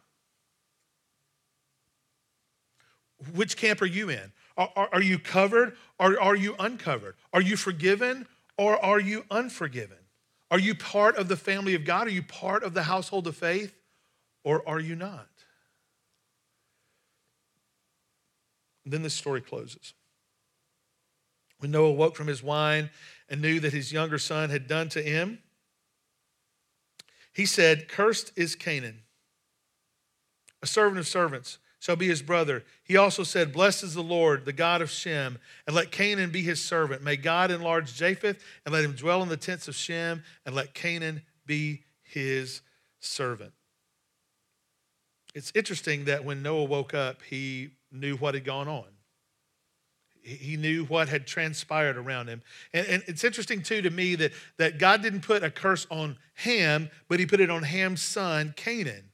[3.34, 4.32] Which camp are you in?
[4.56, 7.14] Are, are, are you covered or are you uncovered?
[7.32, 8.26] Are you forgiven
[8.58, 9.98] or are you unforgiven?
[10.50, 12.08] Are you part of the family of God?
[12.08, 13.76] Are you part of the household of faith
[14.42, 15.35] or are you not?
[18.86, 19.94] And then the story closes.
[21.58, 22.88] When Noah woke from his wine
[23.28, 25.40] and knew that his younger son had done to him,
[27.32, 29.00] he said, Cursed is Canaan,
[30.62, 32.62] a servant of servants shall be his brother.
[32.84, 36.42] He also said, Blessed is the Lord, the God of Shem, and let Canaan be
[36.42, 37.02] his servant.
[37.02, 40.74] May God enlarge Japheth, and let him dwell in the tents of Shem, and let
[40.74, 42.62] Canaan be his
[43.00, 43.52] servant.
[45.34, 48.84] It's interesting that when Noah woke up, he knew what had gone on.
[50.22, 52.42] He knew what had transpired around him.
[52.72, 56.16] And, and, it's interesting, too, to me that, that God didn't put a curse on
[56.34, 59.04] Ham, but he put it on Ham's son, Canaan.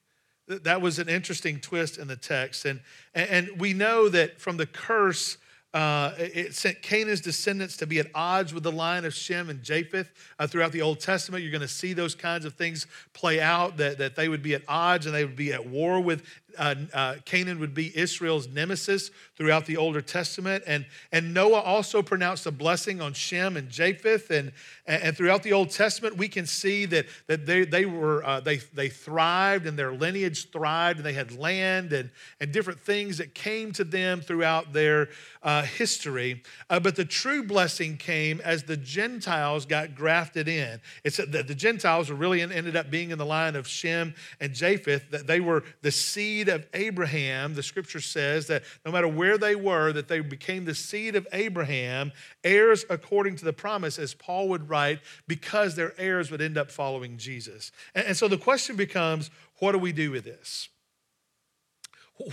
[0.49, 2.65] That was an interesting twist in the text.
[2.65, 2.81] And,
[3.15, 5.37] and we know that from the curse,
[5.75, 9.63] uh, it sent Canaan's descendants to be at odds with the line of Shem and
[9.63, 10.13] Japheth.
[10.39, 13.79] Uh, throughout the Old Testament, you're going to see those kinds of things play out,
[13.79, 16.25] that, that they would be at odds and they would be at war with
[16.59, 20.65] uh, uh, Canaan would be Israel's nemesis throughout the Older Testament.
[20.67, 24.31] And, and Noah also pronounced a blessing on Shem and Japheth.
[24.31, 24.53] And,
[24.87, 28.59] and throughout the Old Testament, we can see that, that they, they, were, uh, they,
[28.75, 33.35] they thrived and their lineage thrived and they had land and, and different things that
[33.35, 35.09] came to them throughout their
[35.43, 36.43] uh, history.
[36.71, 40.81] Uh, but the true blessing came as the Gentiles got grafted in.
[41.05, 44.55] It's that the Gentiles were really ended up being in the line of Shem and
[44.55, 49.07] Japheth, that they were the seed seed of Abraham, the scripture says that no matter
[49.07, 52.11] where they were, that they became the seed of Abraham,
[52.43, 56.71] heirs according to the promise, as Paul would write, because their heirs would end up
[56.71, 57.71] following Jesus.
[57.95, 60.69] And, and so the question becomes what do we do with this?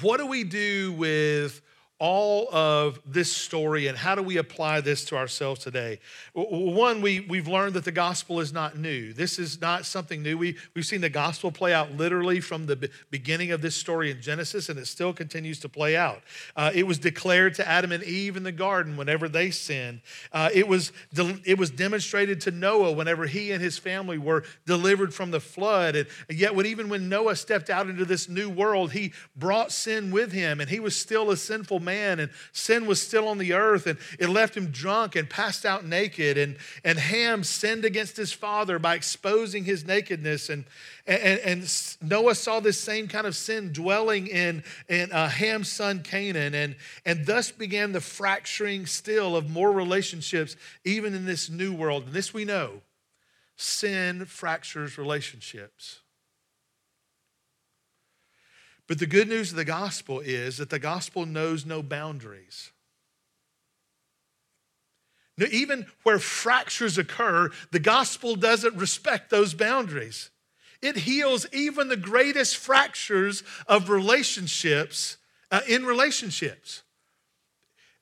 [0.01, 1.61] What do we do with
[1.99, 5.99] all of this story and how do we apply this to ourselves today?
[6.33, 9.11] One, we, we've learned that the gospel is not new.
[9.11, 10.37] This is not something new.
[10.37, 14.21] We, we've seen the gospel play out literally from the beginning of this story in
[14.21, 16.21] Genesis, and it still continues to play out.
[16.55, 19.99] Uh, it was declared to Adam and Eve in the garden whenever they sinned.
[20.31, 24.45] Uh, it, was de- it was demonstrated to Noah whenever he and his family were
[24.65, 25.97] delivered from the flood.
[25.97, 30.11] And yet, when, even when Noah stepped out into this new world, he brought sin
[30.11, 33.53] with him, and he was still a sinful man, and sin was still on the
[33.53, 36.37] earth, and it left him drunk and passed out naked.
[36.37, 40.49] And, and Ham sinned against his father by exposing his nakedness.
[40.49, 40.65] And,
[41.05, 46.01] and, and Noah saw this same kind of sin dwelling in, in uh, Ham's son
[46.03, 46.75] Canaan, and,
[47.05, 52.05] and thus began the fracturing still of more relationships, even in this new world.
[52.05, 52.81] And this we know
[53.55, 55.99] sin fractures relationships.
[58.89, 62.71] But the good news of the gospel is that the gospel knows no boundaries.
[65.51, 70.31] Even where fractures occur, the gospel doesn't respect those boundaries.
[70.81, 75.17] It heals even the greatest fractures of relationships
[75.51, 76.81] uh, in relationships.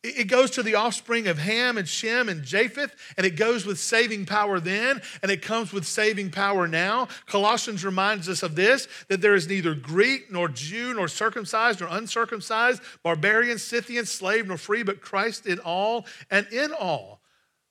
[0.09, 3.79] It goes to the offspring of Ham and Shem and Japheth, and it goes with
[3.79, 7.07] saving power then, and it comes with saving power now.
[7.25, 11.89] Colossians reminds us of this that there is neither Greek nor Jew nor circumcised nor
[11.89, 17.21] uncircumcised, barbarian, Scythian, slave nor free, but Christ in all and in all.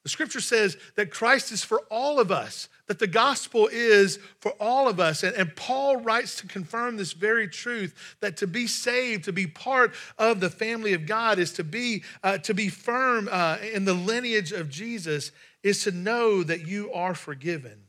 [0.03, 4.53] The scripture says that Christ is for all of us, that the gospel is for
[4.61, 5.23] all of us.
[5.23, 9.47] And, and, Paul writes to confirm this very truth that to be saved, to be
[9.47, 13.85] part of the family of God, is to be, uh, to be firm uh, in
[13.85, 15.33] the lineage of Jesus,
[15.63, 17.85] is to know that you are forgiven.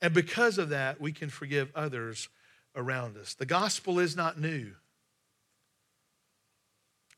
[0.00, 2.28] And because of that, we can forgive others
[2.74, 3.34] around us.
[3.34, 4.72] The gospel is not new.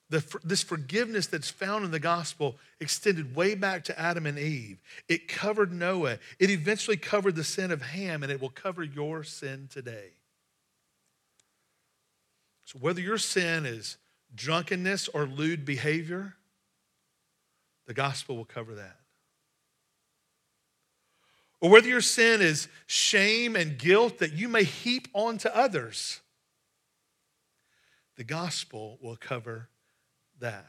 [0.08, 4.80] The, this forgiveness that's found in the gospel extended way back to Adam and Eve.
[5.08, 6.18] It covered Noah.
[6.38, 10.10] It eventually covered the sin of Ham, and it will cover your sin today.
[12.64, 13.96] So, whether your sin is
[14.34, 16.34] drunkenness or lewd behavior,
[17.86, 18.98] the gospel will cover that.
[21.60, 26.20] Or whether your sin is shame and guilt that you may heap onto others,
[28.16, 29.68] the gospel will cover
[30.40, 30.66] that.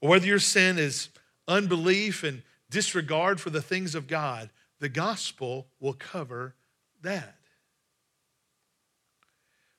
[0.00, 1.08] Or whether your sin is
[1.46, 4.50] unbelief and disregard for the things of God,
[4.80, 6.54] the gospel will cover
[7.02, 7.36] that.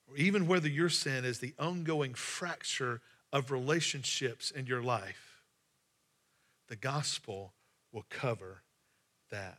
[0.10, 5.42] Or even whether your sin is the ongoing fracture of relationships in your life,
[6.70, 7.54] the gospel
[7.92, 8.62] will cover
[9.32, 9.58] that.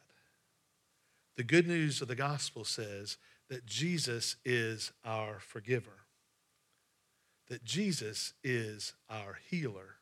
[1.36, 3.18] The good news of the gospel says
[3.50, 6.03] that Jesus is our forgiver
[7.48, 9.96] that Jesus is our healer,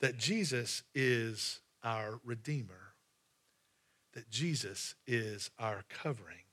[0.00, 2.94] that Jesus is our redeemer,
[4.14, 6.44] that Jesus is our covering,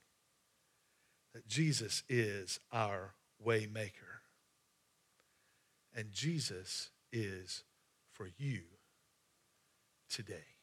[1.34, 4.22] that Jesus is our waymaker,
[5.94, 7.64] and Jesus is
[8.12, 8.60] for you
[10.08, 10.56] today.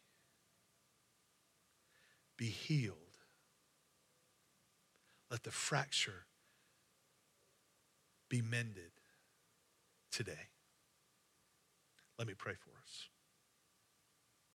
[2.37, 2.95] Be healed.
[5.29, 6.26] Let the fracture
[8.29, 8.91] be mended
[10.11, 10.49] today.
[12.17, 13.09] Let me pray for us.